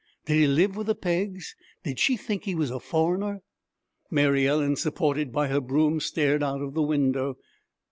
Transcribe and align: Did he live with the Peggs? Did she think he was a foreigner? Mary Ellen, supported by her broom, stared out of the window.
Did 0.25 0.33
he 0.39 0.47
live 0.47 0.75
with 0.75 0.87
the 0.87 0.95
Peggs? 0.95 1.55
Did 1.83 1.99
she 1.99 2.17
think 2.17 2.45
he 2.45 2.55
was 2.55 2.71
a 2.71 2.79
foreigner? 2.79 3.41
Mary 4.09 4.47
Ellen, 4.47 4.75
supported 4.75 5.31
by 5.31 5.47
her 5.49 5.61
broom, 5.61 5.99
stared 5.99 6.41
out 6.41 6.59
of 6.63 6.73
the 6.73 6.81
window. 6.81 7.37